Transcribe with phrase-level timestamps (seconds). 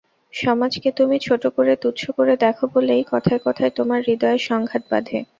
[0.33, 5.17] সমাজকে তুমি ছোটো করে তুচ্ছ করে দেখ বলেই কথায় কথায় তোমার হৃদয়ের সংঘাত বাধে।